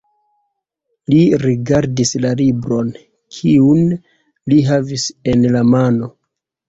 Li 1.13 1.19
rigardis 1.43 2.13
la 2.25 2.31
libron, 2.41 2.89
kiun 3.37 3.85
li 4.55 4.59
havis 4.71 5.05
en 5.35 5.47
la 5.59 5.63
mano. 5.75 6.11